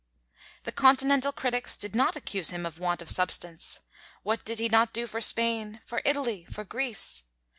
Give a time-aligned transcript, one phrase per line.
[0.63, 3.81] The Continental critics did not accuse him of want of substance.
[4.23, 7.21] What did he not do for Spain, for Italy, for Greece!